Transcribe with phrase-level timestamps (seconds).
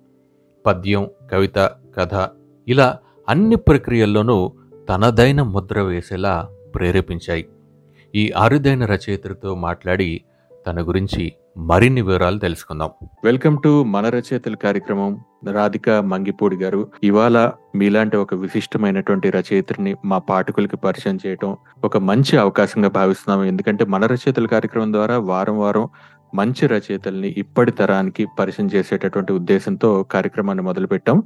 [0.66, 2.28] పద్యం కవిత కథ
[2.68, 4.52] ఇలా అన్ని ప్రక్రియల్లోనూ
[4.88, 7.48] తనదైన ముద్ర వేసేలా ప్రేరేపించాయి.
[8.14, 10.20] ఈ అరుదైన రచయితలతో మాట్లాడి
[10.66, 12.90] తన గురించి మరిన్ని వివరాలు తెలుసుకుందాం.
[13.24, 15.20] వెల్కమ్ టు మన రచయితల కార్యక్రమం.
[15.52, 22.88] రాధిక మంగిపూడి గారు ఇవాళ మీలాంటి ఒక విశిష్టమైనటువంటి రచయిత్రిని మా పాఠకులకి పరిచయం చేయటం ఒక మంచి అవకాశంగా
[22.88, 25.88] భావిస్తున్నాం ఎందుకంటే మన రచయితల కార్యక్రమం ద్వారా వారం వారం
[26.34, 31.22] మంచి రచయితల్ని ఇప్పటి తరానికి పరిచయం చేసేటటువంటి ఉద్దేశంతో కార్యక్రమాన్ని మొదలుపెట్టాం.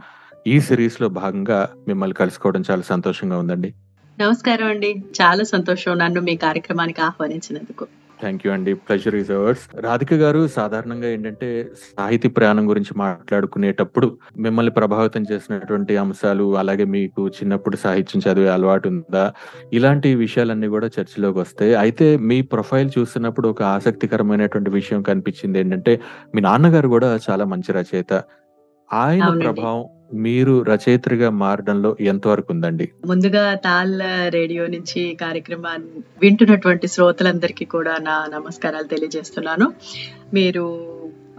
[0.46, 3.74] ఈ సిరీస్లో భాగంగా మిమ్మల్ని కలుసుకోవడం చాలా సంతోషంగా ఉందండి.
[4.20, 5.04] నమస్కారం అండి.
[5.22, 7.86] చాలా సంతోషం నన్ను మీ కార్యక్రమానికి ఆహ్వానించినందుకు.
[8.20, 11.48] థ్యాంక్ యూ అండి pleasure is ours Radhika garu సాధారణంగా ఏంటంటే
[11.98, 19.24] సాహితీ ప్రయాణం గురించి మాట్లాడుకునేటప్పుడు మిమ్మల్ని ప్రభావితం చేసినటువంటి అంశాలు అలాగే మీకు చిన్నప్పుడు సాహిత్యం చదివే అలవాటు ఉందా?
[19.72, 21.74] ఇలాంటి విషయాలన్నీ కూడా చర్చలోకి వస్తాయి.
[21.74, 25.94] అయితే మీ ప్రొఫైల్ చూస్తున్నప్పుడు ఒక ఆసక్తికరమైనటువంటి విషయం కనిపించింది ఏంటంటే
[26.34, 28.14] మీ నాన్నగారు కూడా చాలా మంచి రచయిత.
[28.90, 29.44] ఆయన అవునండి.
[29.46, 29.82] ప్రభావం
[30.24, 33.94] మీరు రచయిత్రిగా మారడంలో ఎంతవరకు ఉందండి ముందుగా తాల్
[34.28, 39.68] రేడియో నుంచి కార్యక్రమాన్ని వింటున్నటువంటి శ్రోతలందరికీ కూడా నా నమస్కారాలు తెలియజేస్తున్నాను
[40.34, 40.64] మీరు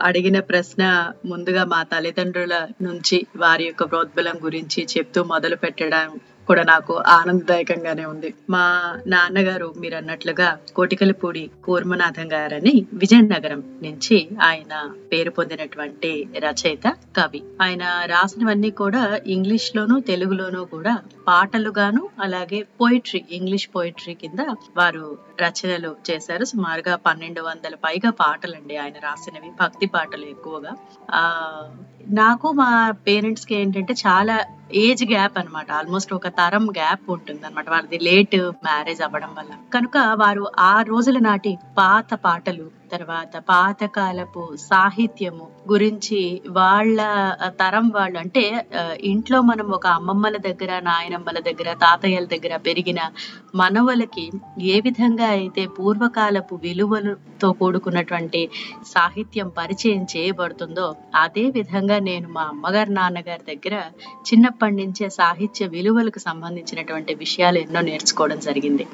[0.02, 0.84] అడిగిన ప్రశ్న
[1.26, 6.09] ముందుగా మా తల్లిదండ్రుల నుంచి వారి యొక్క ప్రోద్బలం గురించి చెప్తూ మొదలు పెట్టడం
[6.48, 8.34] కూడా నాకు ఆనందదాయకంగానే ఉంది.
[8.50, 17.44] మా నాన్నగారు మీరు అన్నట్లుగా కోటికలపూడి కూర్మనాథం గారని విజయనగరం నుంచి ఆయన పేరు పొందినటువంటి రచయిత కవి.
[17.62, 20.97] ఆయన రాసినవన్నీ కూడా ఇంగ్లీష్ లోను తెలుగులోనూ కూడా
[21.28, 24.40] పాటలుగాను అలాగే పోయిట్రీ ఇంగ్లీష్ పోయిట్రీ కింద
[24.78, 26.46] వారు రచనలు చేశారు.
[26.46, 29.52] సుమారుగా పన్నెండు వందల పైగా పాటలండి ఆయన రాసినవి.
[29.62, 30.72] భక్తి పాటలు ఎక్కువగా.
[31.12, 31.22] ఆ
[32.08, 35.72] నాకు మా పేరెంట్స్కి ఏంటంటే చాలా ఏజ్ గ్యాప్ అన్నమాట.
[35.72, 39.50] ఆల్మోస్ట్ ఒక తరం గ్యాప్ ఉంటుంది అనమాట వారిది లేట్ మ్యారేజ్ అవ్వడం వల్ల.
[39.74, 46.19] కనుక వారు ఆ రోజుల నాటి పాత పాటలు తర్వాత పాతకాలపు సాహిత్యము గురించి
[46.50, 47.00] వాళ్ళ
[47.59, 48.44] తరం వాళ్ళు అంటే
[49.03, 53.01] ఇంట్లో మనం ఒక అమ్మమ్మల దగ్గర నాయనమ్మల దగ్గర తాతయ్యల దగ్గర పెరిగిన
[53.56, 54.25] మనవలకి
[54.68, 58.41] ఏ విధంగా అయితే పూర్వకాలపు విలువలతో కూడుకున్నటువంటి
[58.85, 63.75] సాహిత్యం పరిచయం చేయబడుతుందో అదే విధంగా నేను మా అమ్మగారు నాన్నగారి దగ్గర
[64.28, 68.85] చిన్నప్పటి నుంచే సాహిత్య విలువలకు సంబంధించినటువంటి విషయాలు ఎన్నో నేర్చుకోవడం జరిగింది.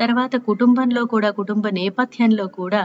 [0.00, 2.82] తర్వాత కుటుంబంలో కూడా కుటుంబ నేపథ్యంలో కూడా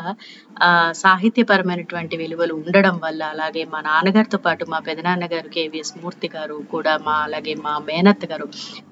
[1.01, 7.15] సాహిత్యపరమైనటువంటి విలువలు ఉండడం వల్ల అలాగే మా నాన్నగారితో పాటు మా పెదనాన్నగారు కేవీఎస్ మూర్తి గారు కూడా మా
[7.25, 8.47] అలాగే మా మేనత్ గారు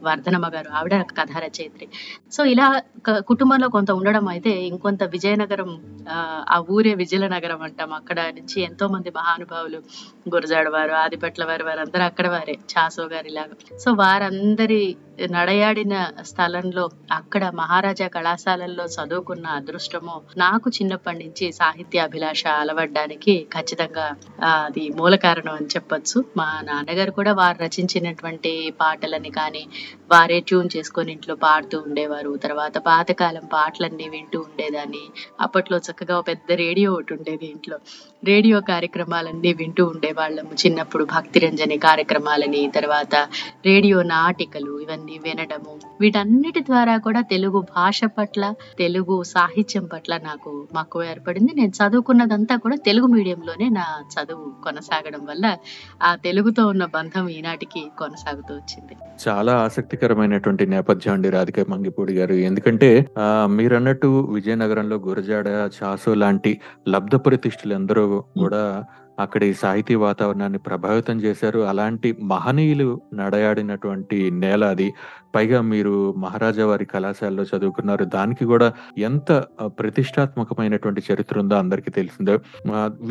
[0.06, 1.88] వర్ధనమ్మ గారు ఆవిడ కథ రచయిత్రి
[2.32, 2.68] సో ఇలా
[3.30, 5.72] కుటుంబంలో కొంత ఉండడం అయితే ఇంకొంత విజయనగరం
[6.10, 6.18] ఆ,
[6.50, 7.24] ఆ ఊరే విజయనగరం
[7.66, 7.92] అంటాం.
[8.00, 9.80] అక్కడ నుంచి ఎంతో మంది మహానుభావులు
[10.30, 14.80] గురజాడ వారు ఆదిపట్ల వారు వారందరూ అక్కడ వారే చాసో గారు ఇలాగా సో వారందరి
[15.32, 24.90] నడయాడిన స్థలంలో అక్కడ మహారాజా కళాశాలల్లో చదువుకున్న అదృష్టము నాకు చిన్నప్పటి నుంచి సాహిత్య అభిలాష అలవడ్డానికి ఖచ్చితంగా అది
[24.96, 26.24] మూల కారణం అని చెప్పొచ్చు.
[26.38, 29.68] మా నాన్నగారు కూడా వారు రచించినటువంటి పాటలని కానీ
[30.12, 32.38] వారే ట్యూన్ చేసుకొని ఇంట్లో పాడుతూ ఉండేవారు.
[32.38, 35.04] తర్వాత పాతకాలం పాటలన్నీ వింటూ ఉండేదాన్ని.
[35.42, 37.80] అప్పట్లో చక్కగా పెద్ద రేడియో ఒకటి ఉండేది ఇంట్లో.
[38.24, 40.54] రేడియో కార్యక్రమాలన్నీ వింటూ ఉండేవాళ్ళము.
[40.66, 43.16] చిన్నప్పుడు భక్తిరంజని కార్యక్రమాలని తర్వాత
[43.66, 45.80] రేడియో నాటికలు ఇవన్నీ వినడము.
[46.02, 51.52] వీటన్నిటి ద్వారా కూడా తెలుగు భాష పట్ల తెలుగు సాహిత్యం పట్ల నాకు మక్కువ ఏర్పడింది.
[51.56, 55.58] నేను చదువుకున్నదంతా కూడా తెలుగు మీడియంలోనే నా చదువు కొనసాగడం వల్ల
[56.04, 58.96] ఆ తెలుగుతో ఉన్న బంధం ఈనాటికి కొనసాగుతూ వచ్చింది.
[59.30, 62.34] చాలా ఆసక్తికరమైనటువంటి నేపథ్యం అండి రాధిక మంగిపూడి గారు.
[62.34, 67.76] ఎందుకంటే ఆ, మీరు అన్నట్టు విజయనగరంలో గురజాడ చాసు లాంటి లబ్ధ ప్రతిష్ఠులు
[68.40, 68.86] కూడా
[69.20, 71.60] అక్కడి సాహితీ వాతావరణాన్ని ప్రభావితం చేశారు.
[71.60, 74.94] అలాంటి మహనీయులు నడయాడినటువంటి నేల అది.
[75.36, 75.94] పైగా మీరు
[76.24, 78.04] మహారాజా వారి కళాశాలలో చదువుకున్నారు.
[78.18, 78.68] దానికి కూడా
[79.10, 79.30] ఎంత
[79.80, 82.36] ప్రతిష్టాత్మకమైనటువంటి చరిత్ర ఉందో అందరికీ తెలిసిందో.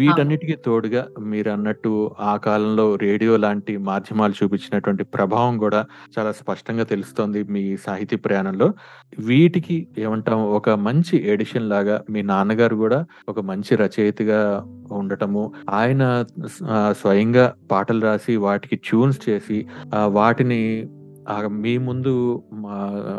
[0.00, 1.92] వీటన్నిటికీ తోడుగా మీరు అన్నట్టు
[2.30, 5.80] ఆ కాలంలో రేడియో లాంటి మాధ్యమాలు చూపించినటువంటి ప్రభావం కూడా
[6.14, 8.68] చాలా స్పష్టంగా తెలుస్తోంది మీ సాహితీ ప్రయాణంలో.
[9.28, 12.98] వీటికి ఏమంటాం ఒక మంచి ఎడిషన్ లాగా మీ నాన్నగారు కూడా
[13.28, 14.40] ఒక మంచి రచయితగా
[14.92, 16.02] ఉండటము ఆయన
[17.00, 19.58] స్వయంగా పాటలు రాసి వాటికి ట్యూన్స్ చేసి
[20.18, 20.60] వాటిని
[21.62, 22.12] మీ ముందు
[22.54, 22.76] మా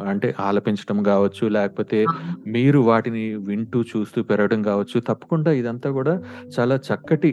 [0.08, 2.00] అంటే ఆలపించటం గావచ్చు, లేకపోతే.
[2.48, 6.16] మీరు వాటిని వింటూ, చూస్తూ పెరగడం గావచ్చు, తప్పకుండా ఇదంతా గూడా
[6.60, 7.32] చాలా చక్కటి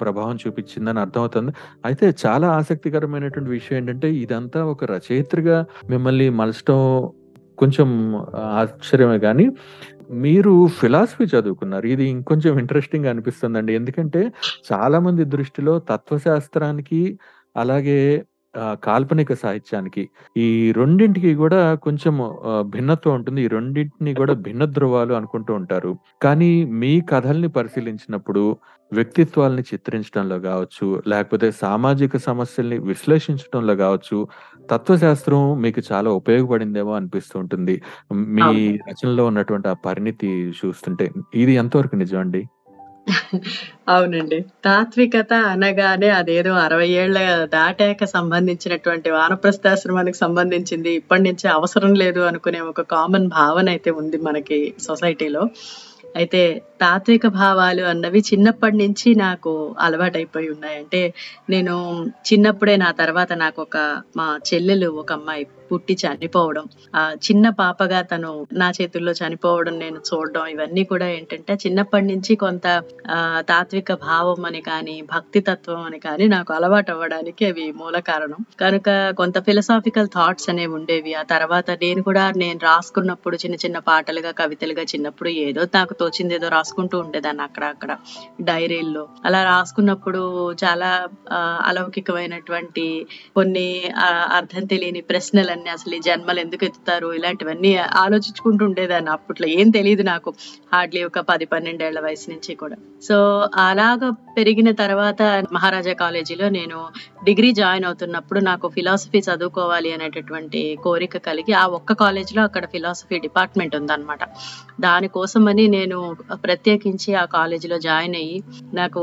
[0.00, 1.52] ప్రభావం చూపిచ్చిందని అర్థమవుతుంది.
[1.84, 5.58] అయితే చాలా ఆసక్తికరమైనటువంటి విషయం ఏంటంటే, ఇదంతా ఒక రచయిత్రిగా
[5.88, 6.80] మిమ్మల్ని మలచటం
[7.58, 7.88] కొంచెం
[8.60, 9.46] ఆశ్చర్యమే గానీ,
[10.20, 11.86] మీరు ఫిలాసఫీ చదువుకున్నారు.
[11.86, 13.74] ఇది ఇంకొంచెం ఇంట్రెస్టింగ్‌గా అనిపిస్తుందండి.
[13.74, 14.22] ఎందుకంటే,
[14.72, 17.02] చాలా మంది దృష్టిలో తత్వశాస్త్రానికి,
[17.56, 18.00] అలాగే
[18.82, 20.02] కాల్పనిక సాహిత్యానికి
[20.36, 22.14] ఈ రెండింటికి గూడా కొంచెం
[22.70, 23.40] భిన్నత్వం ఉంటుంది.
[23.42, 25.92] ఈ రెండింటిని గూడా భిన్న ధృవాలు అనుకుంటూ ఉంటారు.
[26.22, 28.42] కానీ మీ కథల్ని పరిశీలించినప్పుడు,
[28.92, 34.18] వ్యక్తిత్వాల్ని చిత్రించడంలో గావచ్చు, లేకపోతే సామాజిక సమస్యల్ని విశ్లేషించటంలో గావచ్చు,
[34.70, 37.76] తత్వశాస్త్రం మీకు చాలా ఉపయోగపడిందేమో అనిపిస్తూ ఉంటుంది.
[38.36, 38.48] మీ.
[38.88, 40.30] రచనలో ఉన్నటువంటి ఆ పరిణితి
[40.60, 41.06] చూస్తుంటే.
[41.34, 42.42] ఇది ఎంతవరకు నిజం అండి?
[43.88, 44.38] అవునండి.
[44.64, 47.18] తాత్వికత అనగానే అదేదో 60 ఏళ్ళ
[47.54, 50.90] దాటాక సంబంధించినటువంటి వానప్రస్థాశ్రమానికి సంబంధించింది.
[50.94, 55.44] ఇప్పటి నుంచే అవసరం లేదు అనుకునే ఒక కామన్ భావన అయితే ఉంది మనకి సొసైటీలో.
[56.16, 56.40] అయితే
[56.80, 60.76] తాత్విక భావాలు అన్నవి చిన్నప్పటి నుంచి నాకు అలవాటైపోయి ఉన్నాయి.
[60.82, 61.02] అంటే
[61.50, 61.74] నేను
[62.30, 63.76] చిన్నప్పుడే నా తర్వాత నాకొక
[64.16, 66.64] మా చెల్లెలు ఒక అమ్మాయి పుట్టి చనిపోవడం.
[66.96, 72.66] ఆ చిన్న పాపగా తను నా చేతుల్లో చనిపోవడం నేను చూడడం ఇవన్నీ కూడా ఏంటంటే చిన్నప్పటి నుంచి కొంత
[73.48, 78.40] తాత్విక భావం అని కానీ, భక్తి తత్వం అని కానీ నాకు అలవాటు అవ్వడానికి అవి మూల కారణం.
[78.60, 81.14] కనుక కొంత ఫిలసాఫికల్ థాట్స్ అనేవి ఉండేవి.
[81.14, 86.98] ఆ తర్వాత నేను కూడా నేను రాసుకున్నప్పుడు చిన్న చిన్న పాటలుగా, కవితలుగా చిన్నప్పుడు ఏదో నాకు తోచిందేదో రాసుకుంటూ
[86.98, 87.92] ఉండేదాన్ని అక్కడ అక్కడ
[88.40, 89.08] డైరీల్లో.
[89.24, 90.22] అలా రాసుకున్నప్పుడు
[90.64, 90.90] చాలా
[91.66, 92.86] అలౌకికమైనటువంటి
[93.36, 93.68] కొన్ని
[94.32, 99.10] అర్థం తెలియని ప్రశ్నలు ప్రశ్నలన్నీ అసలు ఈ జన్మలు ఎందుకు ఎత్తుతారు ఇలాంటివన్నీ ఆలోచించుకుంటూ ఉండేదాన్ని.
[99.10, 100.30] అప్పట్లో ఏం తెలియదు నాకు.
[100.72, 102.76] హార్డ్‌లీ ఒక పది పన్నెండేళ్ళ వయసు నుంచి కూడా.
[103.02, 103.16] సో,
[103.62, 105.20] అలాగా పెరిగిన తర్వాత
[105.52, 106.78] మహారాజా కాలేజీలో నేను
[107.22, 113.74] డిగ్రీ జాయిన్ అవుతున్నప్పుడు నాకు ఫిలాసఫీ చదువుకోవాలి అనేటటువంటి కోరిక కలిగి ఆ ఒక్క కాలేజ్లో అక్కడ ఫిలాసఫీ డిపార్ట్మెంట్
[113.76, 114.22] ఉందన్నమాట.
[114.80, 115.98] దానికోసమని నేను
[116.44, 118.38] ప్రత్యేకించి ఆ కాలేజీలో జాయిన్ అయ్యి
[118.74, 119.02] నాకు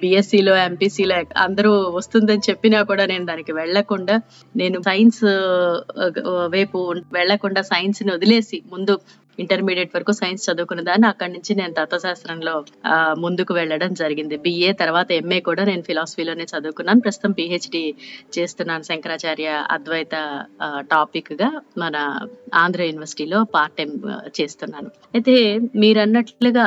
[0.00, 4.16] బీఎస్సీలో, ఎంపీసీలో అందరూ వస్తుందని చెప్పినా కూడా నేను దానికి వెళ్ళకుండా
[4.54, 5.22] నేను సైన్స్
[6.48, 6.78] వైపు
[7.12, 8.94] వెళ్ళకుండా సైన్స్‌ని వదిలేసి ముందు
[9.44, 11.06] ఇంటర్మీడియట్ వరకు సైన్స్ చదువుకున్న దాన్ని.
[11.12, 12.54] అక్కడి నుంచి నేను తత్వశాస్త్రంలో
[13.24, 14.36] ముందుకు వెళ్ళడం జరిగింది.
[14.46, 17.02] బిఏ తర్వాత ఎంఏ కూడా నేను ఫిలాసఫీలోనే చదువుకున్నాను.
[17.06, 17.82] ప్రస్తుతం పిహెచ్డి
[18.36, 20.14] చేస్తున్నాను శంకరాచార్య అద్వైత
[20.92, 21.50] టాపిక్గా
[21.82, 21.96] మన
[22.62, 23.90] ఆంధ్ర యూనివర్సిటీలో పార్ట్ టైం
[24.38, 24.90] చేస్తున్నాను.
[25.14, 25.34] అయితే
[25.82, 26.66] మీరన్నట్లుగా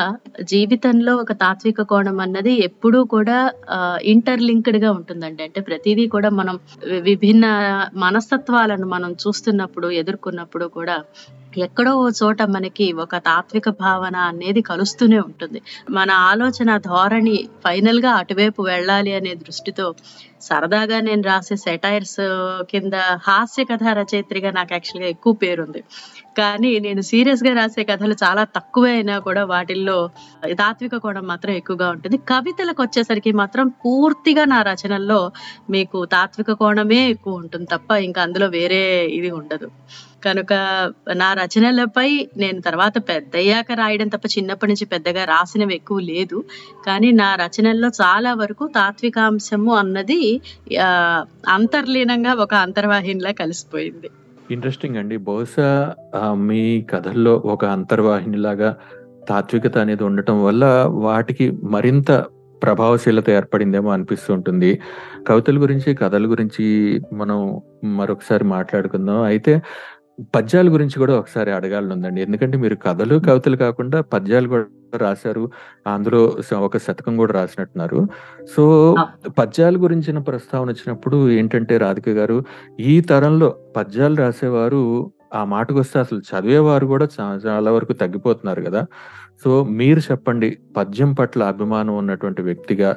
[0.54, 3.38] జీవితంలో ఒక తాత్విక కోణం అన్నది ఎప్పుడూ కూడా
[4.14, 5.42] ఇంటర్లింక్డ్గా ఉంటుందండి.
[5.48, 6.56] అంటే ప్రతిదీ కూడా మనం
[6.92, 7.46] వి విభిన్న
[8.06, 10.98] మనస్తత్వాలను మనం చూస్తున్నప్పుడు, ఎదుర్కొన్నప్పుడు కూడా
[11.60, 15.60] ఎక్కడో ఓ చోట మనకి ఒక తాత్విక భావన అనేది కలుస్తూనే ఉంటుంది.
[15.92, 19.88] మన ఆలోచన ధోరణి ఫైనల్గా అటువైపు వెళ్ళాలి అనే దృష్టితో
[20.42, 22.20] సరదాగా నేను రాసే సెటైర్స్
[22.70, 25.82] కింద హాస్య కథ రచయిత్రిగా నాకు యాక్చువల్‌గా ఎక్కువ పేరుంది.
[26.36, 29.98] కానీ నేను సీరియస్గా రాసే కథలు చాలా తక్కువే అయినా కూడా వాటిల్లో
[30.62, 32.18] తాత్విక కోణం మాత్రం ఎక్కువగా ఉంటుంది.
[32.30, 35.20] కవితలకు వచ్చేసరికి మాత్రం పూర్తిగా నా రచనల్లో
[35.70, 38.82] మీకు తాత్విక కోణమే ఎక్కువ ఉంటుంది తప్ప ఇంకా అందులో వేరే
[39.18, 39.70] ఇది ఉండదు.
[40.26, 40.54] కనుక
[41.16, 46.38] నా రచనలపై నేను తర్వాత పెద్దయ్యాక రాయడం తప్ప చిన్నప్పటి నుంచి పెద్దగా రాసినవి ఎక్కువ లేదు.
[46.86, 50.22] కానీ నా రచనల్లో చాలా వరకు తాత్వికాంశము అన్నది
[51.58, 54.10] అంతర్లీనంగా ఒక అంతర్వాహినిలా కలిసిపోయింది.
[54.54, 55.18] ఇంట్రెస్టింగ్ అండి.
[55.18, 55.96] బహుశా
[56.34, 58.76] మీ కథల్లో ఒక అంతర్వాహినిలాగా
[59.30, 62.26] తాత్వికత అనేది ఉండటం వల్ల వాటికి మరింత
[62.64, 64.80] ప్రభావశీలత ఏర్పడిందేమో అనిపిస్తూ ఉంటుంది.
[65.28, 66.66] కవితల గురించి, కథల గురించి
[67.14, 69.22] మనం మరొకసారి మాట్లాడుకుందాం.
[69.22, 69.62] అయితే
[70.34, 72.20] పద్యాల గురించి కూడా ఒకసారి అడగాలనుందండి.
[72.26, 74.66] ఎందుకంటే మీరు కథలు, కవితలు కాకుండా పద్యాలు కూడా
[75.02, 75.44] రాశారు.
[75.88, 76.22] అందులో
[76.62, 78.00] ఒక శతకం కూడా రాసినట్టున్నారు.
[78.54, 78.64] సో!
[79.38, 82.38] పద్యాల గురించిన ప్రస్తావన వచ్చినప్పుడు ఏంటంటే రాధిక గారు,
[82.86, 84.82] ఈ తరంలో పద్యాలు రాసేవారు
[85.34, 88.82] ఆ మాటకొస్తే అసలు చదివేవారు కూడా చా చాలా వరకు తగ్గిపోతున్నారు గదా!
[89.44, 89.50] సో,
[89.80, 92.90] మీరు చెప్పండి పద్యం పట్ల అభిమానం ఉన్నటువంటి వ్యక్తిగా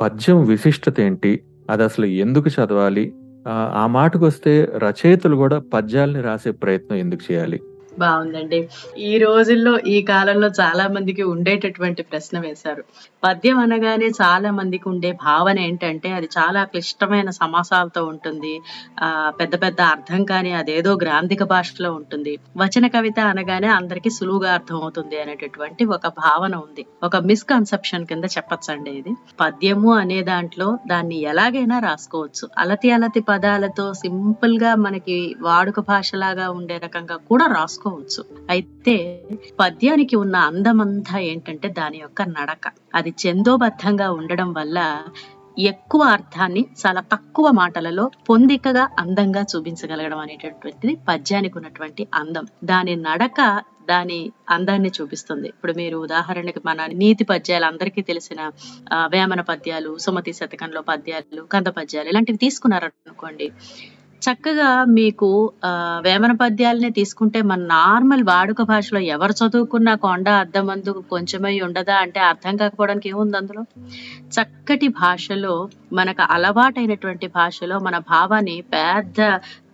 [0.00, 1.32] పద్యం విశిష్టత ఏంటి?
[1.70, 3.04] అదసలు ఎందుకు చదవాలి?
[3.46, 4.52] ఆ ఆ మాటకొస్తే
[4.84, 7.58] రచయితలు కూడా పద్యాల్ని రాసే ప్రయత్నం ఎందుకు చేయాలి?
[7.98, 8.60] బాగుందండి
[9.06, 12.82] ఈ రోజుల్లో, ఈ కాలంలో చాలా మందికి ఉండేటటువంటి ప్రశ్న వేశారు.
[13.22, 18.52] పద్యం అనగానే చాలా మందికి ఉండే భావన ఏంటంటే, అది చాలా క్లిష్టమైన సమాసాలతో ఉంటుంది.
[19.00, 19.08] ఆ
[19.40, 22.32] పెద్ద పెద్ద అర్థం కానీ అదేదో గ్రాంధిక భాషలో ఉంటుంది.
[22.56, 26.84] వచన కవిత అనగానే అందరికీ సులువుగా అర్థమవుతుంది అనేటటువంటి ఒక భావన ఉంది.
[27.02, 29.12] ఒక మిస్‌కన్సెప్షన్ కింద చెప్పొచ్చండి ఇది.
[29.40, 32.44] పద్యము అనే దాంట్లో దాన్ని ఎలాగైనా రాసుకోవచ్చు.
[32.58, 37.84] అలతి అలతి పదాలతో సింపుల్గా మనకి వాడుక భాషలాగా ఉండే రకంగా కూడా రాసుకోవచ్చు.
[38.50, 38.96] అయితే
[39.60, 42.64] పద్యానికి ఉన్న అందమంతా ఏంటంటే దాని యొక్క నడక.
[42.94, 44.78] అది చందోబద్ధంగా ఉండడం వల్ల
[45.68, 52.46] ఎక్కువ అర్థాన్ని చాలా తక్కువ మాటలలో పొందికగా అందంగా చూపించగలగడం అనేటటువంటిది పద్యానికి ఉన్నటువంటి అందం.
[52.64, 53.40] దాని నడక
[53.90, 54.18] దాని
[54.50, 55.48] అందాన్ని చూపిస్తుంది.
[55.48, 58.40] ఇప్పుడు మీరు ఉదాహరణకి మన నీతి పద్యాలు అందరికీ తెలిసిన
[59.12, 63.46] వేమన పద్యాలు సుమతి శతకంలో పద్యాలు కంద పద్యాలు ఇలాంటివి తీసుకున్నారనుకోండి
[64.22, 65.28] చక్కగా మీకు
[65.64, 65.70] ఆ,
[66.04, 72.56] వేమన పద్యాలనే తీసుకుంటే మన నార్మల్ వాడుక భాషలో ఎవరు చదువుకున్న కొండ అద్దమందు కొంచెమై ఉండదా అంటే అర్థం
[72.56, 73.62] కాకపోవడానికి ఏముంది అందులో?
[74.30, 75.54] చక్కటి భాషలో
[75.92, 79.20] మనకు అలవాటైనటువంటి భాషలో మన భావాన్ని పెద్ద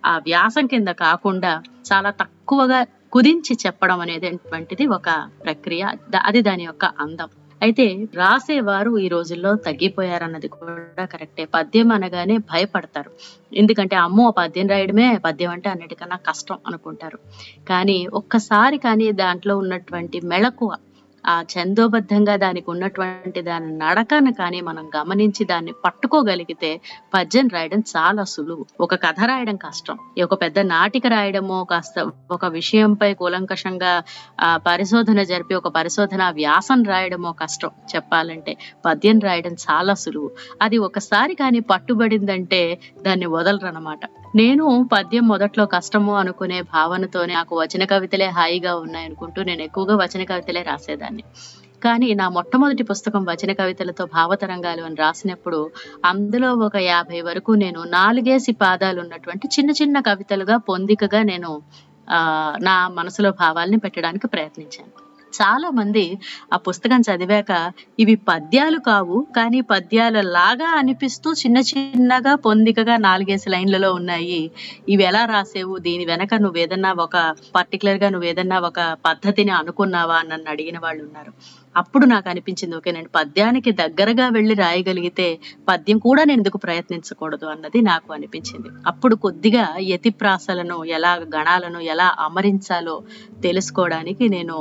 [0.05, 1.53] ఆ వ్యాసం కింద కాకుండా
[1.91, 2.81] చాలా తక్కువగా
[3.11, 5.09] కుదించి చెప్పడం అనేటువంటిది ఒక
[5.41, 5.83] ప్రక్రియ.
[6.25, 7.29] అది దాని యొక్క అందం.
[7.63, 11.45] అయితే రాసేవారు ఈ రోజుల్లో తగ్గిపోయారన్నది కూడా కరెక్టే.
[11.45, 13.11] పద్యం అనగానే భయపడతారు.
[13.53, 17.19] ఎందుకంటే అమ్మో పద్యం రాయడమే పద్యం అంటే అన్నిటికన్నా కష్టం అనుకుంటారు.
[17.69, 20.71] కానీ ఒక్కసారి కానీ దాంట్లో ఉన్నటువంటి మెళకువ
[21.27, 26.81] ఆ ఛందోబద్ధంగా దానికి ఉన్నటువంటి దాని నడకను కానీ మనం గమనించి దాన్ని పట్టుకోగలిగితే
[27.13, 28.65] పద్యం రాయడం చాలా సులువు.
[28.79, 29.97] ఒక కథ రాయడం కష్టం.
[30.23, 34.03] ఒక పెద్ద నాటిక రాయడమో కాస్త ఒక విషయంపై కూలంకషంగా
[34.41, 38.57] ఆ పరిశోధన జరిపి ఒక పరిశోధన వ్యాసం రాయడమో కష్టం చెప్పాలంటే.
[38.85, 40.31] పద్యం రాయడం చాలా సులువు.
[40.61, 43.99] అది ఒకసారి కానీ పట్టుబడిందంటే దాన్ని వదలరనమాట
[44.33, 50.23] నేను పద్యం మొదట్లో కష్టము అనుకునే భావనతోనే నాకు వచన కవితలే హాయిగా ఉన్నాయి అనుకుంటూ నేను ఎక్కువగా వచన
[50.23, 51.23] కవితలే రాసేదాన్ని.
[51.81, 55.71] కానీ నా మొట్టమొదటి పుస్తకం వచన కవితలతో భావతరంగాలు అని రాసినప్పుడు
[56.05, 61.61] అందులో ఒక యాభై వరకు నేను నాలుగేసి పాదాలు ఉన్నటువంటి చిన్న చిన్న కవితలుగా పొందికగా నేను
[62.09, 62.19] ఆ
[62.61, 65.02] నా మనసులో భావాల్ని పెట్టడానికి ప్రయత్నించాను.
[65.33, 66.05] చాలా మంది
[66.53, 67.51] ఆ పుస్తకం చదివాక
[67.99, 74.41] ఇవి పద్యాలు కావు కానీ పద్యాల లాగా అనిపిస్తూ చిన్న చిన్నగా పొందికగా నాలుగేసి లైన్లలో ఉన్నాయి.
[74.89, 75.77] ఇవి ఎలా రాసేవు?
[75.77, 77.17] దీని వెనక నువ్వు ఏదన్నా ఒక
[77.55, 81.33] పర్టికులర్గా నువ్వు ఏదన్నా ఒక పద్ధతిని అనుకున్నావా నన్ను అడిగిన వాళ్ళు ఉన్నారు.
[81.75, 85.27] అప్పుడు నాకు అనిపించింది ఓకే నేను పద్యానికి దగ్గరగా వెళ్ళి రాయగలిగితే
[85.69, 88.69] పద్యం కూడా నేను ఎందుకు ప్రయత్నించకూడదు అన్నది నాకు అనిపించింది.
[88.87, 92.95] అప్పుడు కొద్దిగా యతిప్రాసలను ఎలా గణాలను ఎలా అమరించాలో
[93.43, 94.57] తెలుసుకోవడానికి నేను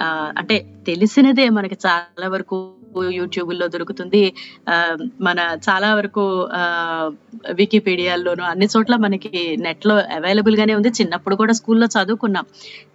[0.00, 2.72] అంటే తెలిసినదే మనకి చాలా వరకు
[3.10, 4.34] యూట్యూబ్లో దొరుకుతుంది.
[4.68, 7.10] ఆ, మన చాలా వరకు ఆ
[7.52, 10.88] వికీపీడియాల్లోనూ అన్ని చోట్ల మనకి నెట్లో అవైలబుల్ గానే ఉంది.
[10.88, 12.44] చిన్నప్పుడు కూడా స్కూల్లో చదువుకున్నాం.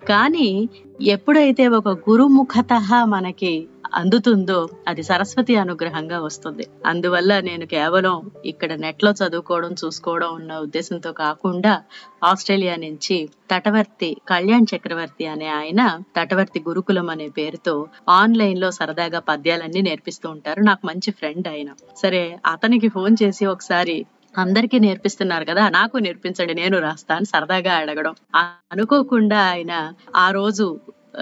[0.10, 0.70] కానీ
[1.04, 6.68] ఎప్పుడైతే ఒక గురుముఖత మనకి అందుతుందో అది సరస్వతి అనుగ్రహంగా వస్తుంది.
[6.86, 11.82] అందువల్ల నేను కేవలం ఇక్కడ నెట్లో చదువుకోవడం చూసుకోవడం ఉన్న ఉద్దేశంతో కాకుండా
[12.24, 20.30] ఆస్ట్రేలియా నుంచి తటవర్తి కళ్యాణ్ చక్రవర్తి అనే ఆయన తటవర్తి గురుకులం అనే పేరుతో ఆన్లైన్లో సరదాగా పద్యాలన్నీ నేర్పిస్తూ
[20.30, 20.60] ఉంటారు.
[20.60, 21.68] నాకు మంచి ఫ్రెండ్ ఆయన.
[21.98, 24.06] సరే అతనికి ఫోన్ చేసి ఒకసారి
[24.38, 28.16] అందరికీ నేర్పిస్తున్నారు కదా నాకు నేర్పించండి నేను రాస్తాను సరదాగా అడగడం.
[28.72, 30.80] అనుకోకుండా ఆయన ఆ రోజు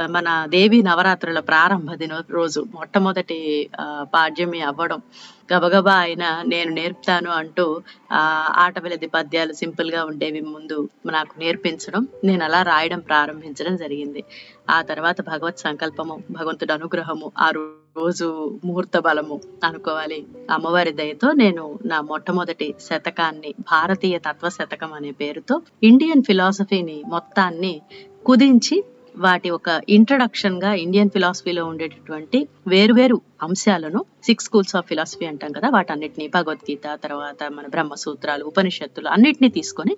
[0.09, 3.69] మన దేవి నవరాత్రుల ప్రారంభ దిన రోజు మొట్టమొదటి
[4.13, 5.01] పాడ్యమి అవ్వడం.
[5.53, 7.81] గబగబా ఆయన నేను నేర్పుతాను అంటూ
[8.11, 8.21] ఆ
[8.57, 14.23] ఆటవిలది పద్యాలు సింపుల్గా ఉండేవి ముందు నాకు నేర్పించడం నేను అలా రాయడం ప్రారంభించడం జరిగింది.
[14.69, 18.27] ఆ తర్వాత భగవత్ సంకల్పము భగవంతుడి అనుగ్రహము ఆ రోజు
[18.65, 20.25] ముహూర్త బలము అనుకోవాలి.
[20.51, 27.81] అమ్మవారి దయతో నేను నా మొట్టమొదటి శతకాన్ని భారతీయ తత్వ శతకం అనే పేరుతో ఇండియన్ ఫిలాసఫీని మొత్తాన్ని
[28.25, 28.83] కుదించి
[29.15, 36.27] వాటి ఒక ఇంట్రడక్షన్గా ఇండియన్ ఫిలాసఫీలో ఉండేటటువంటి వేరువేరు అంశాలను సిక్స్ స్కూల్స్ ఆఫ్ ఫిలాసఫీ అంటాం కదా వాటన్నిటిని
[36.27, 39.97] భగవద్గీత తర్వాత మన బ్రహ్మ సూత్రాలు ఉపనిషత్తులు అన్నిటిని తీసుకొని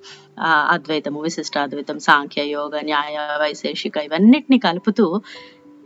[0.69, 5.22] అద్వైతము విశిష్ట అద్వైతం సాంఖ్య యోగ న్యాయ వైశేషిక ఇవన్నిటిని కలుపుతూ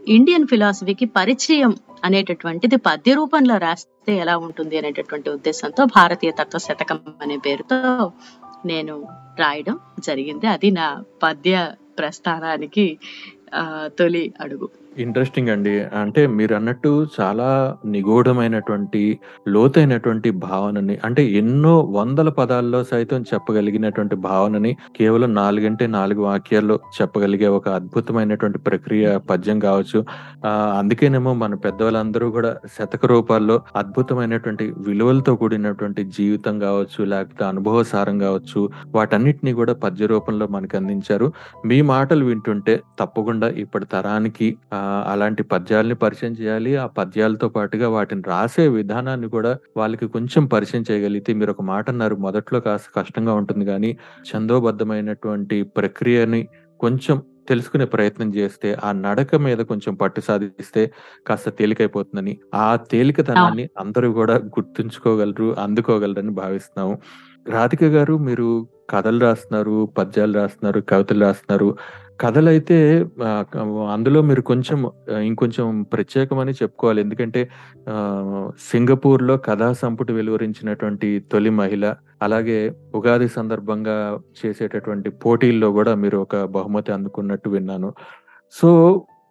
[0.07, 7.37] ఇండియన్ ఫిలాసఫీకి పరిచయం అనేటటువంటిది పద్య రూపంలో రాస్తే ఎలా ఉంటుంది అనేటటువంటి ఉద్దేశంతో భారతీయ తత్వ శతకం అనే
[7.37, 8.11] పేరుతో
[8.65, 9.07] నేను
[9.39, 10.47] రాయడం జరిగింది.
[10.47, 11.53] అది నా పద్య
[11.99, 12.85] ప్రస్థానానికి
[13.53, 13.63] ఆ,
[13.97, 14.67] తొలి అడుగు.
[14.97, 15.73] ఇంట్రెస్టింగ్ అండి.
[16.01, 17.47] అంటే మీరన్నట్టు చాలా
[17.93, 19.03] నిగూఢమైనటువంటి,
[19.47, 27.49] లోతైనటువంటి భావనని అంటే ఎన్నో వందల పదాల్లో సైతం చెప్పగలిగినటువంటి భావనని కేవలం 4 అంటే 4 వాక్యాల్లో చెప్పగలిగే
[27.57, 30.01] ఒక అద్భుతమైనటువంటి ప్రక్రియ పద్యం కావచ్చు.
[30.79, 38.61] అందుకేనేమో మన పెద్దవాళ్ళందరూ కూడా శతక రూపాల్లో అద్భుతమైనటువంటి విలువలతో కూడినటువంటి జీవితం కావచ్చు లేకపోతే అనుభవ సారం కావచ్చు
[38.95, 41.27] వాటన్నిటిని కూడా పద్య రూపంలో మనకు అందించారు
[41.65, 46.75] మీ మాటలు వింటుంటే తప్పకుండా ఇప్పటి తరానికి ఆ అలాంటి పద్యాల్ని పరిచయం చేయాలి.
[46.75, 52.87] ఆ పద్యాలతో పాటుగా వాటిని రాసే విధానాన్ని కూడా వాళ్ళకి కొంచెం పరిచయం చేయగలిగితే మీరొక మాటన్నారు మొదట్లో కాస్త
[52.95, 53.97] కష్టంగా ఉంటుంది గానీ,
[54.29, 56.47] ఛందోబద్ధమైనటువంటి ప్రక్రియని
[56.79, 60.91] కొంచెం తెలుసుకునే ప్రయత్నం చేస్తే, ఆ నడక మీద కొంచెం పట్టు సాధిస్తే
[61.27, 67.01] కాస్త తేలికైపోతుందని, ఆ తేలికతనాన్ని అందరూ గూడా గుర్తుంచుకోగలరు, అందుకోగలరని భావిస్తున్నాము.
[67.49, 71.77] రాధిక గారు మీరు కథలు రాస్తున్నారు, పద్యాలు రాస్తున్నారు, కవితలు రాస్తున్నారు.
[72.19, 72.77] కథలైతే
[73.91, 74.79] అందులో మీరు కొంచెం
[75.23, 77.01] ఇంకొంచెం ప్రత్యేకమని చెప్పుకోవాలి.
[77.01, 77.41] ఎందుకంటే
[78.71, 81.85] సింగపూర్‌లో కథా సంపుటి వెలువరించినటువంటి తొలి మహిళ.
[82.21, 83.97] అలాగే ఉగాది సందర్భంగా
[84.39, 87.93] చేసేటటువంటి పోటీల్లో కూడా మీరు ఒక బహుమతి అందుకున్నట్టు విన్నాను.
[88.53, 88.69] సో,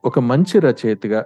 [0.04, 1.24] ఒక మంచి రచయితగా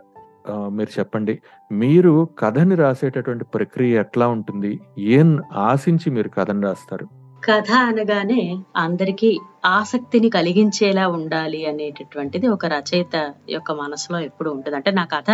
[0.50, 1.35] మీరు చెప్పండి.
[1.73, 4.73] మీరు కథని రాసేటటువంటి ప్రక్రియ ఎట్లా ఉంటుంది?
[4.99, 5.28] ఏం
[5.62, 7.07] ఆశించి మీరు కథను రాస్తారు?
[7.45, 8.42] కథ అనగానే
[8.76, 15.31] అందరికీ ఆసక్తిని కలిగించేలా ఉండాలి అనేటటువంటిది ఒక రచయిత యొక్క మనసులో ఎప్పుడు ఉంటుంది అంటే నా కథ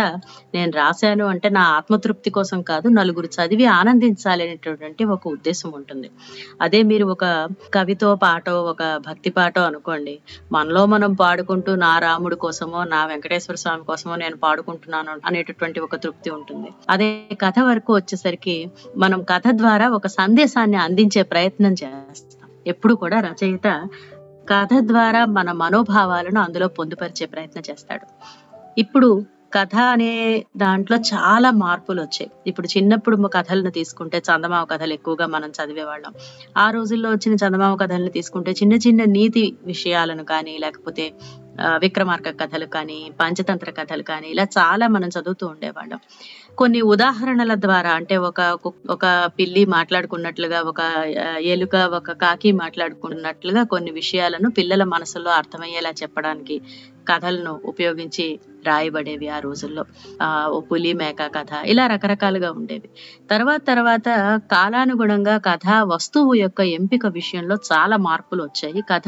[0.55, 6.11] నేను రాశాను అంటే నా ఆత్మతృప్తి కోసం కాదు, నలుగురు చదివి ఆనందించాలి అనేటటువంటి ఒక ఉద్దేశం ఉంటుంది.
[6.61, 10.19] అదే మీరు ఒక కవితో, పాటో, ఒక భక్తి పాటో అనుకోండి.
[10.51, 16.29] మనలో మనం పాడుకుంటూ నా రాముడి కోసమో, నా వెంకటేశ్వర స్వామి కోసమో నేను పాడుకుంటున్నాను అనేటటువంటి ఒక తృప్తి
[16.29, 16.69] ఉంటుంది.
[16.89, 22.49] అదే కథ వరకు వచ్చేసరికి మనం కథ ద్వారా ఒక సందేశాన్ని అందించే ప్రయత్నం చేస్తాం.
[22.67, 23.87] ఎప్పుడు కూడా రచయిత
[24.53, 28.05] కథ ద్వారా మన మనోభావాలను అందులో పొందుపరిచే ప్రయత్నం చేస్తాడు.
[28.77, 35.49] ఇప్పుడు కథ అనే దాంట్లో చాలా మార్పులు వచ్చాయి ఇప్పుడు చిన్నప్పుడు కథలను తీసుకుంటే చందమామ కథలు ఎక్కువగా మనం
[35.49, 36.13] చదివేవాళ్ళం.
[36.57, 41.13] ఆ రోజుల్లో వచ్చిన చందమామ కథలను తీసుకుంటే చిన్న చిన్న నీతి విషయాలను కానీ, లేకపోతే
[41.77, 45.99] విక్రమార్క కథలు కానీ, పంచతంత్ర కథలు కానీ ఇలా చాలా మనం చదువుతూ ఉండేవాళ్ళం.
[46.57, 48.41] కొన్ని ఉదాహరణల ద్వారా అంటే ఒక
[48.89, 49.05] ఒక
[49.39, 50.81] పిల్లి మాట్లాడుకున్నట్లుగా, ఒక
[51.41, 56.57] ఎలుక, ఒక కాకి మాట్లాడుకున్నట్లుగా కొన్ని విషయాలను పిల్లల మనసులో అర్థమయ్యేలా చెప్పడానికి
[57.09, 58.27] కథలను ఉపయోగించి
[58.65, 59.83] రాయబడేవి ఆ రోజుల్లో.
[60.21, 60.29] ఆ
[60.69, 62.87] పులి, మేక కథ ఇలా రకరకాలుగా ఉండేవి.
[63.29, 64.07] తర్వాత తర్వాత
[64.51, 69.07] కాలానుగుణంగా కథా వస్తువు యొక్క ఎంపిక విషయంలో చాలా మార్పులు వచ్చాయి కథ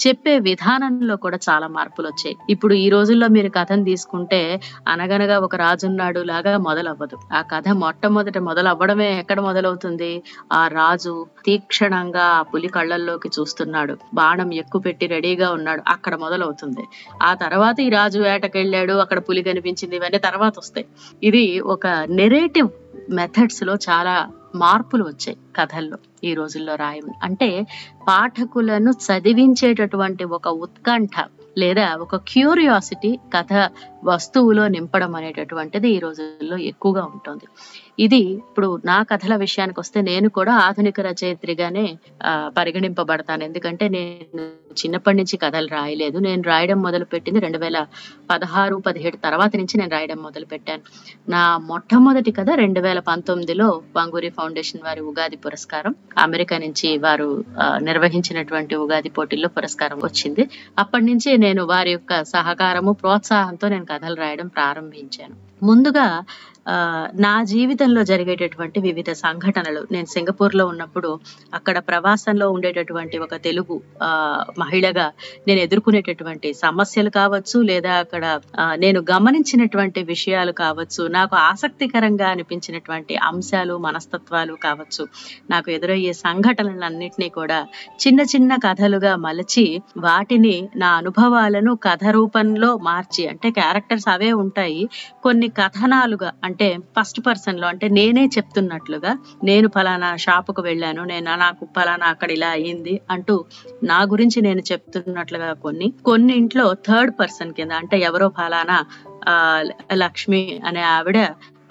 [0.00, 4.40] చెప్పే విధానంలో కూడా చాలా మార్పులు వచ్చాయి ఇప్పుడు ఈ రోజుల్లో మీరు కథను తీసుకుంటే
[4.88, 7.16] 'అనగనగా ఒక రాజున్నాడు' లాగా మొదలవ్వదు.
[7.32, 10.12] ఆ కథ మొట్టమొదట మొదలవ్వడమే ఎక్కడ మొదలవుతుంది?
[10.52, 11.14] ఆ రాజు
[11.46, 13.96] తీక్షణంగా ఆ పులి కళ్ళల్లోకి చూస్తున్నాడు.
[14.14, 15.82] బాణం ఎక్కుపెట్టి రెడీగా ఉన్నాడు.
[15.88, 16.84] అక్కడ మొదలవుతుంది.
[17.22, 18.92] ఆ ఆ తర్వాత ఈ రాజు వేటకెళ్ళాడు.
[18.92, 19.96] అక్కడ పులి కనిపించింది.
[19.96, 20.86] ఇవన్నీ తర్వాత వస్తాయి
[21.22, 21.44] ఇది
[21.74, 22.68] ఒక నెరేటివ్
[23.10, 24.14] మెథడ్స్లో చాలా
[24.54, 27.12] మార్పులు వచ్చాయి కథల్లో ఈ రోజుల్లో రాయడం.
[27.22, 27.66] అంటే
[28.08, 31.16] పాఠకులను చదివించేటటువంటి ఒక ఉత్కంఠ
[31.58, 33.52] లేదా ఒక క్యూరియాసిటీ కథ
[34.04, 37.46] వస్తువులో నింపడం అనేటటువంటిది ఈ రోజుల్లో ఎక్కువగా ఉంటుంది.
[38.04, 41.84] ఇది ఇప్పుడు నా కథల విషయానికి వస్తే నేను కూడా ఆధునిక రచయిత్రిగానే
[42.58, 43.42] పరిగణింపబడతాను.
[43.44, 44.44] ఎందుకంటే నేను
[44.80, 46.18] చిన్నప్పటి నుంచి కథలు రాయలేదు.
[46.18, 47.78] నేను రాయడం మొదలు పెట్టింది రెండు వేల
[48.30, 50.82] పదహారు పదిహేడు తర్వాత నుంచి నేను రాయడం మొదలు పెట్టాను
[51.34, 55.94] నా మొట్టమొదటి కథ 2019లో వంగూరి ఫౌండేషన్ వారి ఉగాది పురస్కారం.
[56.18, 57.28] అమెరికా నుంచి వారు
[57.88, 60.44] నిర్వహించినటువంటి ఉగాది పోటీల్లో పురస్కారం వచ్చింది.
[60.78, 65.36] అప్పటినుంచి నేను వారి యొక్క సహకారము, ప్రోత్సాహంతో నేను కథలు రాయడం ప్రారంభించాను.
[65.62, 66.06] ముందుగా
[67.20, 71.10] నా జీవితంలో జరిగేటటువంటి వివిధ సంఘటనలు నేను సింగపూర్‌లో ఉన్నప్పుడు
[71.54, 73.76] అక్కడ ప్రవాసంలో ఉండేటటువంటి ఒక తెలుగు
[74.58, 75.06] మహిళగా
[75.48, 78.24] నేను ఎదుర్కొనేటటువంటి సమస్యలు కావచ్చు, లేదా అక్కడ
[78.76, 85.06] నేను గమనించినటువంటి విషయాలు కావచ్చు, నాకు ఆసక్తికరంగా అనిపించినటువంటి అంశాలు, మనస్తత్వాలు కావచ్చు,
[85.50, 87.58] నాకు ఎదురయ్యే సంఘటనలన్నింటినీ కూడా
[88.04, 89.66] చిన్న చిన్న కథలుగా మలచి
[90.06, 94.80] వాటిని నా అనుభవాలను కథ రూపంలో మార్చి అంటే క్యారెక్టర్స్ అవే ఉంటాయి.
[95.24, 99.12] కొన్ని కథనాలుగా అంటే ఫస్ట్ పర్సన్లో అంటే నేనే చెప్తున్నట్లుగా
[99.44, 101.04] నేను ఫలానా షాపుకు వెళ్ళాను.
[101.04, 103.36] నేను నాకు ఫలానా అక్కడ ఇలా అయింది అంటూ
[103.82, 108.78] నా గురించి నేను చెప్తున్నట్లుగా కొన్ని, కొన్నింట్లో థర్డ్ పర్సన్ కింద అంటే ఎవరో ఫలానా
[109.28, 109.36] ఆ
[109.94, 111.20] లక్ష్మి అనే ఆవిడ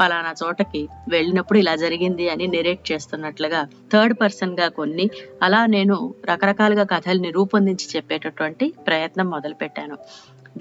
[0.02, 3.62] పలానా చోటకి వెళ్ళినప్పుడు ఇలా జరిగింది అని నెరేట్ చేస్తున్నట్లుగా
[3.94, 5.06] థర్డ్ పర్సన్గా కొన్ని,
[5.44, 5.96] అలా నేను
[6.30, 9.98] రకరకాలుగా కథల్ని రూపొందించి చెప్పేటటువంటి ప్రయత్నం మొదలు పెట్టాను